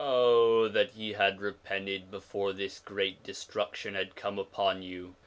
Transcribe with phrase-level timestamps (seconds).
[0.01, 5.13] 6:22 O that ye had repented before this great destruction had come upon you.